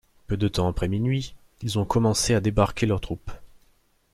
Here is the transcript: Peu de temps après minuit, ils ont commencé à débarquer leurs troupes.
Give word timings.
Peu 0.25 0.35
de 0.35 0.47
temps 0.47 0.67
après 0.67 0.87
minuit, 0.87 1.35
ils 1.61 1.77
ont 1.77 1.85
commencé 1.85 2.33
à 2.33 2.39
débarquer 2.41 2.87
leurs 2.87 3.01
troupes. 3.01 3.29